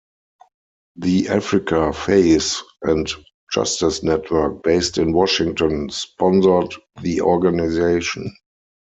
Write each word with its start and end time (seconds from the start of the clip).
The 0.95 1.29
Africa 1.29 1.93
Faith 1.93 2.57
and 2.81 3.07
Justice 3.53 4.01
Network, 4.01 4.63
based 4.63 4.97
in 4.97 5.13
Washington, 5.13 5.91
sponsored 5.91 6.73
the 7.03 7.21
organization. 7.21 8.35